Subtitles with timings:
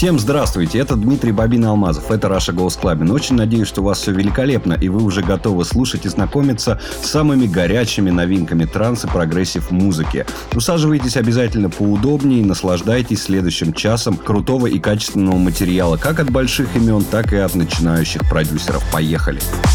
[0.00, 3.12] Всем здравствуйте, это Дмитрий Bobina Алмазов, это Russia Goes Clubbing.
[3.12, 7.06] Очень надеюсь, что у вас все великолепно, и вы уже готовы слушать и знакомиться с
[7.08, 10.24] самыми горячими новинками транс и progressive музыки.
[10.54, 17.04] Усаживайтесь обязательно поудобнее и наслаждайтесь следующим часом крутого и качественного материала, как от больших имен,
[17.04, 18.82] так и от начинающих продюсеров.
[18.90, 19.40] Поехали!
[19.40, 19.69] Поехали!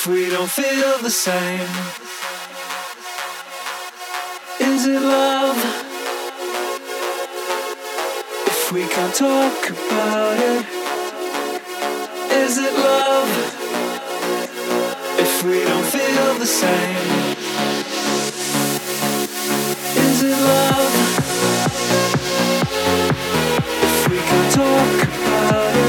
[0.00, 1.68] If we don't feel the same,
[4.60, 5.58] is it love?
[8.46, 10.64] If we can't talk about it,
[12.30, 13.30] is it love?
[15.18, 17.34] If we don't feel the same,
[20.06, 20.94] is it love?
[23.82, 25.87] If we can't talk about it,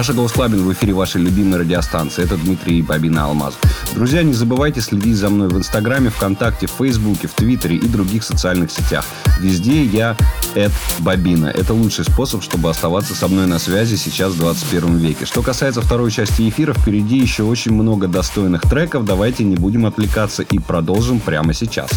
[0.00, 2.24] Раша Голос Клабин в эфире вашей любимой радиостанции.
[2.24, 3.58] Это Дмитрий Бабина Алмаз.
[3.94, 8.70] Друзья, не забывайте следить за мной в Инстаграме, ВКонтакте, Фейсбуке, в Твиттере и других социальных
[8.70, 9.04] сетях.
[9.40, 10.16] Везде я
[10.54, 11.48] Эд Бабина.
[11.48, 15.26] Это лучший способ, чтобы оставаться со мной на связи сейчас в 21 веке.
[15.26, 19.04] Что касается второй части эфира, впереди еще очень много достойных треков.
[19.04, 21.90] Давайте не будем отвлекаться и продолжим прямо сейчас.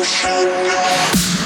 [0.00, 1.39] Emotional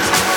[0.00, 0.29] Podcast.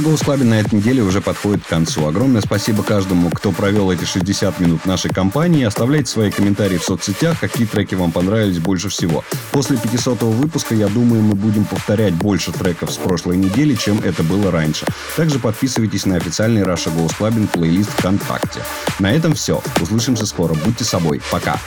[0.00, 2.06] Goes Club на этой неделе уже подходит к концу.
[2.06, 5.64] Огромное спасибо каждому, кто провел эти 60 минут нашей компании.
[5.64, 9.24] Оставляйте свои комментарии в соцсетях, какие треки вам понравились больше всего.
[9.52, 14.22] После 500 выпуска, я думаю, мы будем повторять больше треков с прошлой недели, чем это
[14.22, 14.86] было раньше.
[15.16, 18.60] Также подписывайтесь на официальный Раша Goes Club плейлист ВКонтакте.
[18.98, 19.62] На этом все.
[19.80, 20.54] Услышимся скоро.
[20.54, 21.20] Будьте собой.
[21.30, 21.58] Пока.